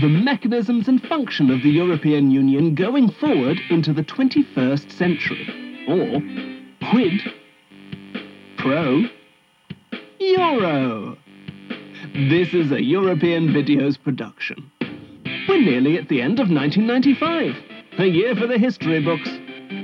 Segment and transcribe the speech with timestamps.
[0.00, 5.46] the mechanisms and function of the European Union going forward into the 21st century.
[5.86, 6.20] Or
[6.90, 7.20] quid
[8.56, 9.04] pro
[10.18, 11.16] euro.
[12.12, 14.70] This is a European Videos production.
[15.48, 17.54] We're nearly at the end of 1995,
[17.98, 19.30] a year for the history books.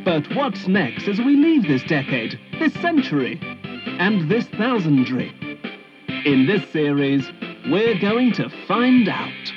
[0.05, 3.39] But what's next as we leave this decade, this century,
[3.99, 5.33] and this thousandry?
[6.25, 7.31] In this series,
[7.67, 9.53] we're going to find out.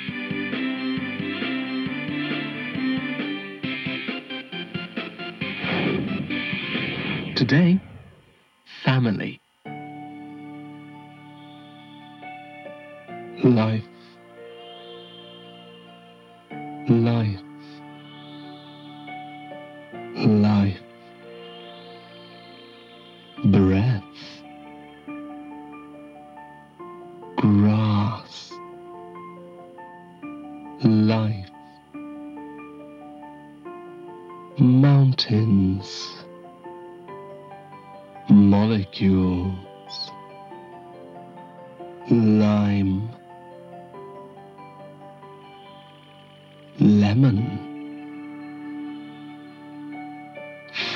[7.46, 7.78] Today,
[8.86, 9.38] family.
[13.44, 13.93] Life.
[38.30, 39.54] Molecules.
[42.10, 43.08] Lime.
[46.80, 47.70] Lemon.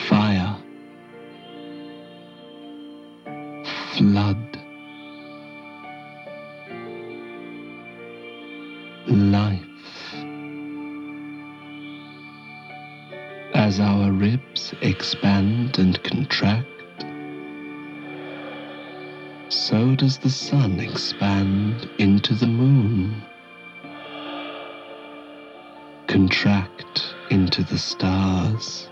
[0.08, 0.56] Fire.
[3.96, 4.58] Flood.
[9.06, 9.62] Life.
[13.54, 16.77] As our ribs expand and contract,
[19.69, 23.22] so does the sun expand into the moon,
[26.06, 28.88] contract into the stars.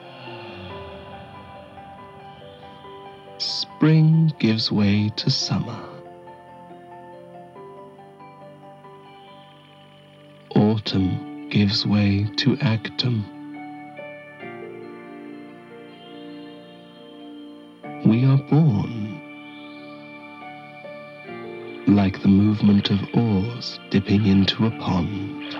[3.39, 5.83] Spring gives way to summer.
[10.55, 13.25] Autumn gives way to autumn.
[18.05, 19.06] We are born
[22.06, 25.56] like the movement of oars dipping into a pond.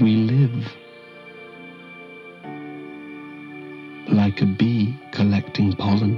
[0.00, 0.72] We live
[4.06, 6.14] like a bee collecting pollen.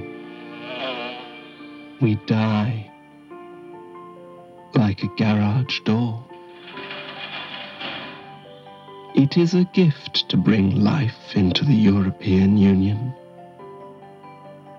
[2.02, 2.90] We die
[4.74, 6.22] like a garage door.
[9.14, 13.14] It is a gift to bring life into the European Union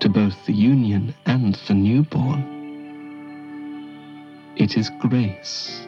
[0.00, 2.54] to both the union and the newborn.
[4.56, 5.86] It is grace.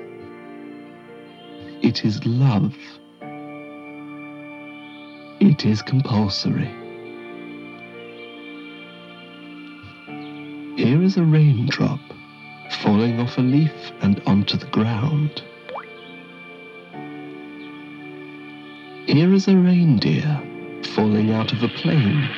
[1.83, 2.75] It is love.
[5.41, 6.71] It is compulsory.
[10.77, 12.01] Here is a raindrop
[12.83, 15.43] falling off a leaf and onto the ground.
[19.07, 20.41] Here is a reindeer
[20.95, 22.29] falling out of a plane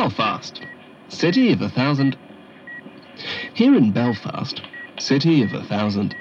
[0.00, 0.62] Belfast,
[1.08, 2.16] city of a thousand.
[3.52, 4.62] Here in Belfast,
[4.98, 6.16] city of a thousand,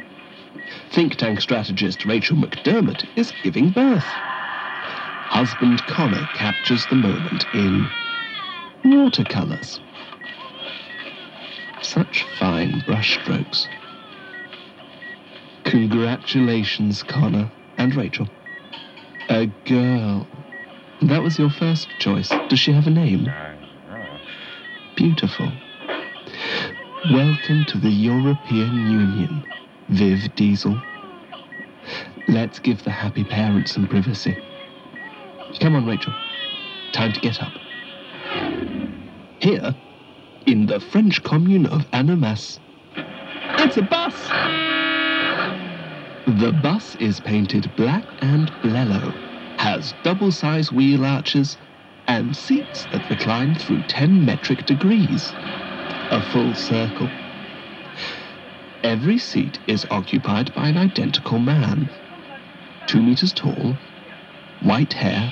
[0.91, 4.03] think tank strategist Rachel McDermott is giving birth.
[4.03, 7.87] Husband Connor captures the moment in
[8.83, 9.79] watercolors.
[11.81, 13.65] Such fine brushstrokes.
[15.63, 18.27] Congratulations, Connor and Rachel.
[19.29, 20.27] A girl.
[21.03, 22.27] That was your first choice.
[22.49, 23.29] Does she have a name?
[24.99, 25.49] Beautiful.
[27.13, 29.45] Welcome to the European Union,
[29.87, 30.77] Viv Diesel.
[32.27, 34.37] Let's give the happy parents some privacy.
[35.61, 36.13] Come on, Rachel.
[36.91, 37.53] Time to get up.
[39.39, 39.73] Here,
[40.45, 42.59] in the French commune of Annemasse,
[42.97, 44.27] it's a bus!
[46.27, 49.13] The bus is painted black and blello,
[49.59, 51.55] has double-size wheel arches,
[52.09, 55.31] and seats that recline through 10 metric degrees.
[56.11, 57.07] A full circle.
[58.83, 61.87] Every seat is occupied by an identical man.
[62.87, 63.77] Two meters tall,
[64.63, 65.31] white hair,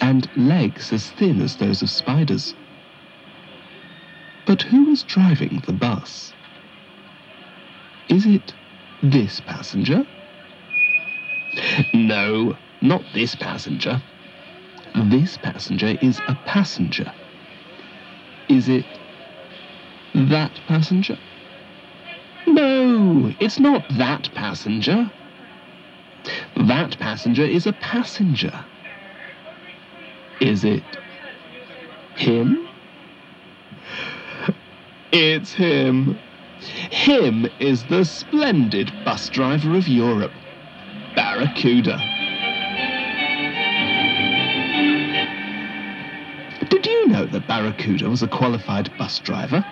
[0.00, 2.54] and legs as thin as those of spiders.
[4.46, 6.32] But who is driving the bus?
[8.08, 8.54] Is it
[9.02, 10.06] this passenger?
[11.92, 14.00] No, not this passenger.
[14.96, 17.12] This passenger is a passenger.
[18.48, 18.86] Is it
[20.14, 21.18] that passenger?
[22.46, 25.10] No, it's not that passenger.
[26.56, 28.64] That passenger is a passenger.
[30.40, 30.84] Is it
[32.16, 32.66] him?
[35.12, 36.18] It's him.
[36.90, 40.32] Him is the splendid bus driver of Europe,
[41.14, 42.15] Barracuda.
[47.48, 49.64] Barracuda was a qualified bus driver?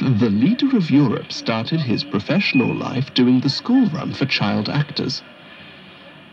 [0.00, 5.22] The leader of Europe started his professional life doing the school run for child actors.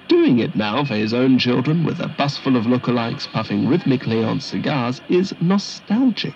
[0.07, 4.23] Doing it now for his own children with a bus full of lookalikes puffing rhythmically
[4.23, 6.35] on cigars is nostalgic.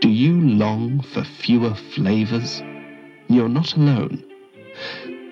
[0.00, 2.62] Do you long for fewer flavors?
[3.28, 4.24] You're not alone.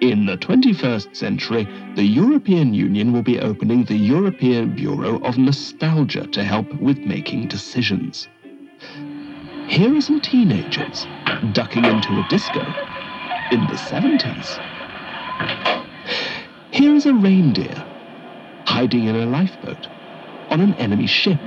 [0.01, 6.27] In the 21st century, the European Union will be opening the European Bureau of Nostalgia
[6.29, 8.27] to help with making decisions.
[9.69, 11.07] Here are some teenagers
[11.53, 12.61] ducking into a disco
[13.53, 14.59] in the 70s.
[16.71, 17.85] Here is a reindeer
[18.65, 19.87] hiding in a lifeboat
[20.49, 21.39] on an enemy ship.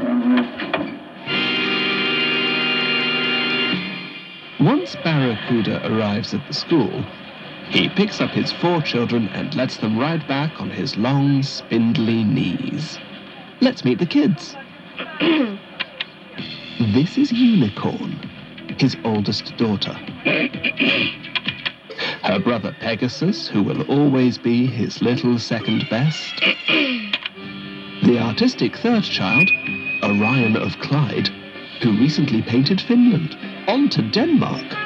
[4.59, 7.03] Once Barracuda arrives at the school,
[7.69, 12.23] he picks up his four children and lets them ride back on his long, spindly
[12.23, 12.99] knees.
[13.61, 14.55] Let's meet the kids.
[15.19, 18.29] this is Unicorn,
[18.77, 19.93] his oldest daughter.
[22.23, 26.33] Her brother Pegasus, who will always be his little second best.
[28.03, 29.49] The artistic third child,
[30.03, 31.29] Orion of Clyde,
[31.81, 33.33] who recently painted Finland
[33.65, 34.82] onto Denmark.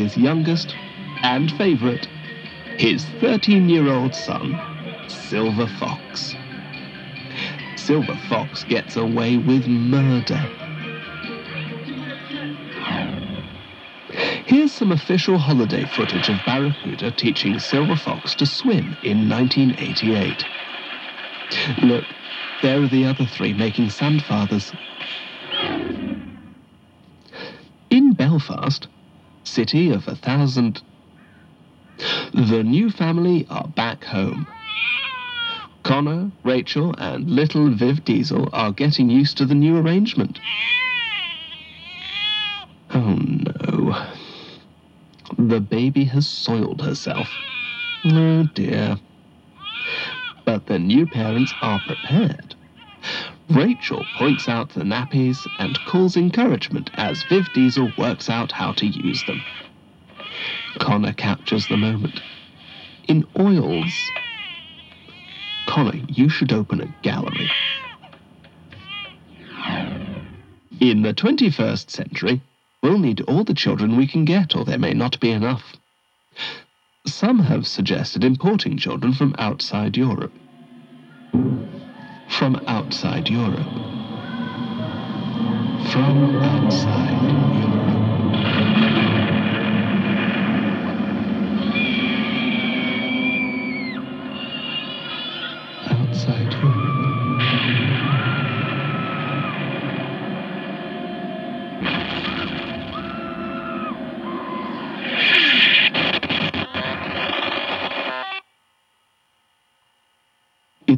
[0.00, 0.74] His youngest
[1.22, 2.06] and favourite,
[2.78, 4.58] his 13 year old son,
[5.08, 6.34] Silver Fox.
[7.76, 10.38] Silver Fox gets away with murder.
[14.46, 20.46] Here's some official holiday footage of Barracuda teaching Silver Fox to swim in 1988.
[21.82, 22.04] Look,
[22.62, 24.72] there are the other three making sandfathers.
[27.90, 28.88] In Belfast,
[29.44, 30.82] city of a thousand,
[32.32, 34.46] the new family are back home.
[35.82, 40.38] Connor, Rachel, and little Viv Diesel are getting used to the new arrangement.
[42.92, 44.06] Oh no.
[45.38, 47.28] The baby has soiled herself.
[48.04, 48.98] Oh dear.
[50.44, 52.54] But the new parents are prepared.
[53.50, 58.86] Rachel points out the nappies and calls encouragement as Viv Diesel works out how to
[58.86, 59.42] use them.
[60.78, 62.20] Connor captures the moment.
[63.08, 63.92] In oils.
[65.66, 67.50] Connor, you should open a gallery.
[70.78, 72.40] In the 21st century,
[72.84, 75.76] we'll need all the children we can get, or there may not be enough.
[77.04, 80.32] Some have suggested importing children from outside Europe.
[82.30, 83.66] From outside Europe.
[85.92, 87.19] From outside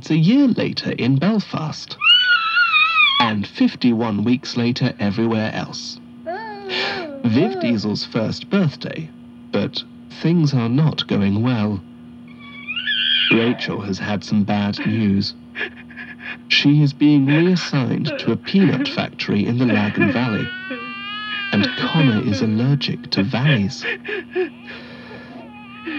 [0.03, 1.97] It's a year later in Belfast.
[3.21, 6.01] And 51 weeks later everywhere else.
[7.25, 9.09] Viv Diesel's first birthday,
[9.53, 9.81] but
[10.21, 11.81] things are not going well.
[13.31, 15.35] Rachel has had some bad news.
[16.49, 20.49] She is being reassigned to a peanut factory in the Lagan Valley.
[21.53, 23.85] And Connor is allergic to valleys.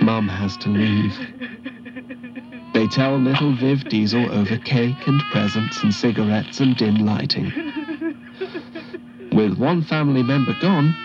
[0.01, 1.17] Mum has to leave.
[2.73, 7.51] They tell little Viv Diesel over cake and presents and cigarettes and dim lighting.
[9.31, 10.95] With one family member gone,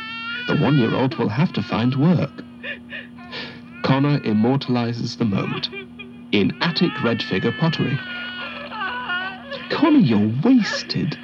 [0.49, 2.31] the one year old will have to find work.
[3.83, 5.69] Connor immortalizes the moment
[6.33, 7.99] in attic red figure pottery.
[9.71, 11.19] Connor, you're wasted.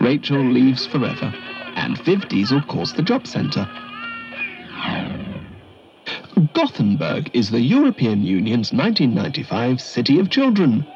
[0.00, 1.32] Rachel leaves forever,
[1.76, 3.68] and Viv Diesel calls the job centre.
[6.40, 10.86] Gothenburg is the European Union's 1995 City of Children.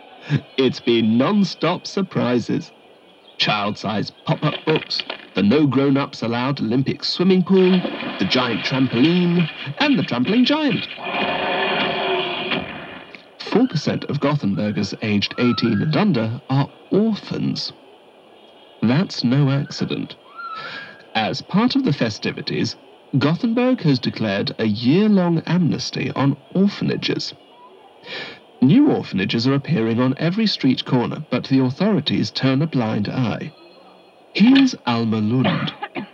[0.57, 2.73] It's been non-stop surprises.
[3.37, 5.03] Child-sized pop-up books,
[5.35, 7.73] the no grown-ups allowed Olympic swimming pool,
[8.19, 9.47] the giant trampoline,
[9.81, 10.89] and the trampoline giant.
[13.41, 17.73] 4% of Gothenburgers aged 18 and under are orphans.
[18.81, 20.17] That's no accident.
[21.15, 22.77] As part of the festivities,
[23.19, 27.33] Gothenburg has declared a year long amnesty on orphanages.
[28.61, 33.53] New orphanages are appearing on every street corner, but the authorities turn a blind eye.
[34.33, 35.73] Here's Alma Lund.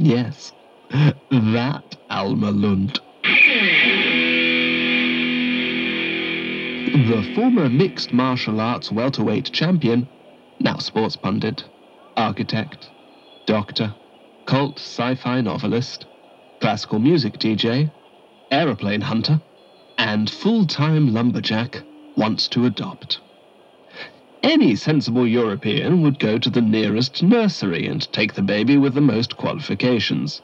[0.00, 0.52] Yes,
[0.90, 3.00] that Alma Lund.
[6.92, 10.06] The former mixed martial arts welterweight champion,
[10.60, 11.64] now sports pundit,
[12.16, 12.90] architect,
[13.46, 13.92] doctor,
[14.46, 16.06] cult sci fi novelist,
[16.60, 17.90] classical music DJ,
[18.50, 19.40] aeroplane hunter,
[19.96, 21.82] and full time lumberjack
[22.16, 23.20] wants to adopt.
[24.42, 29.00] Any sensible European would go to the nearest nursery and take the baby with the
[29.00, 30.42] most qualifications.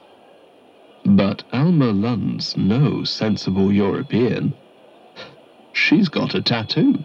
[1.05, 4.55] But Alma Lund's no sensible European.
[5.73, 7.05] She's got a tattoo.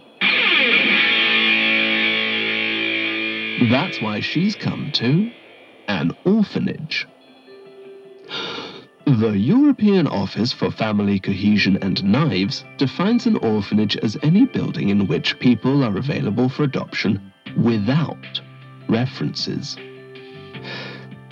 [3.70, 5.30] That's why she's come to
[5.86, 7.06] an orphanage.
[9.20, 15.06] The European Office for Family Cohesion and Knives defines an orphanage as any building in
[15.08, 17.20] which people are available for adoption
[17.54, 18.40] without
[18.88, 19.76] references.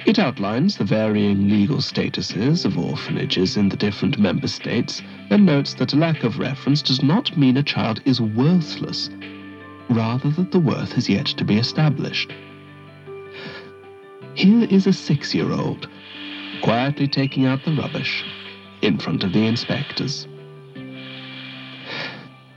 [0.04, 5.72] It outlines the varying legal statuses of orphanages in the different member states and notes
[5.72, 9.08] that a lack of reference does not mean a child is worthless,
[9.88, 12.34] rather that the worth has yet to be established.
[14.34, 15.88] Here is a six year old
[16.62, 18.24] quietly taking out the rubbish
[18.82, 20.26] in front of the inspectors.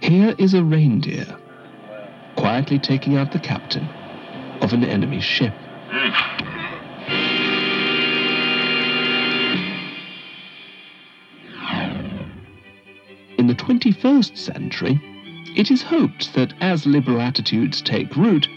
[0.01, 1.37] Here is a reindeer
[2.35, 3.87] quietly taking out the captain
[4.61, 5.53] of an enemy ship.
[13.37, 14.99] In the 21st century,
[15.55, 18.47] it is hoped that as liberal attitudes take root,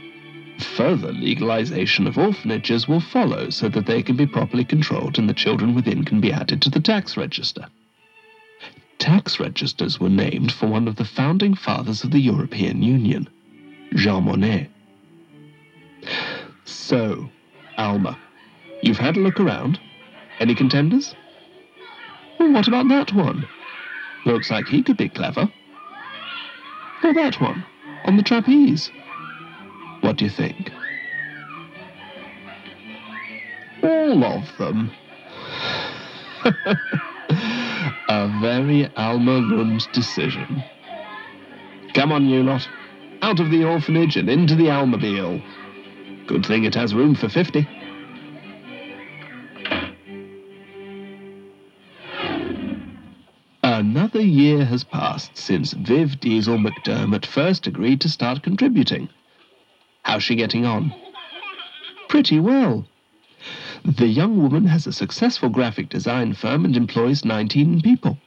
[0.59, 5.35] Further legalization of orphanages will follow so that they can be properly controlled and the
[5.35, 7.67] children within can be added to the tax register.
[8.99, 13.29] Tax registers were named for one of the founding fathers of the European Union,
[13.95, 14.69] Jean Monnet.
[16.65, 17.29] So,
[17.77, 18.19] Alma,
[18.83, 19.81] you've had a look around.
[20.41, 21.15] Any contenders?
[22.39, 23.47] Well, what about that one?
[24.25, 25.51] Looks like he could be clever.
[27.03, 27.65] Or that one,
[28.05, 28.91] on the trapeze.
[30.15, 30.71] What do you think?
[33.83, 34.93] All of them.
[38.09, 40.63] A very Alma Lund decision.
[41.95, 42.69] Come on, you lot.
[43.23, 45.43] Out of the orphanage and into the Almobile.
[46.29, 47.67] Good thing it has room for 50.
[53.65, 59.09] Another year has passed since Viv Diesel McDermott first agreed to start contributing.
[60.15, 60.95] How's she getting on?
[62.09, 62.87] Pretty well.
[63.85, 68.19] The young woman has a successful graphic design firm and employs 19 people.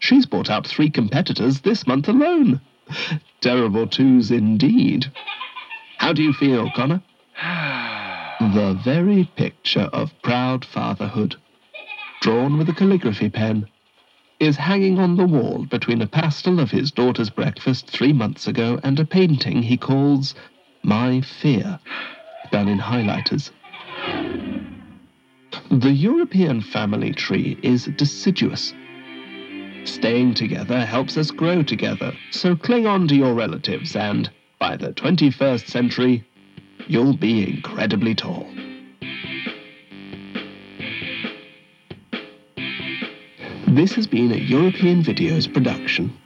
[0.00, 2.60] She's bought out three competitors this month alone.
[3.40, 5.06] Terrible twos indeed.
[5.98, 7.00] How do you feel, Connor?
[8.40, 11.36] the very picture of proud fatherhood,
[12.20, 13.68] drawn with a calligraphy pen,
[14.40, 18.80] is hanging on the wall between a pastel of his daughter's breakfast three months ago
[18.82, 20.34] and a painting he calls
[20.86, 21.80] my Fear,
[22.52, 23.50] done in highlighters.
[25.68, 28.72] The European family tree is deciduous.
[29.82, 34.92] Staying together helps us grow together, so cling on to your relatives and, by the
[34.92, 36.24] 21st century,
[36.86, 38.48] you'll be incredibly tall.
[43.66, 46.16] This has been a European Videos production.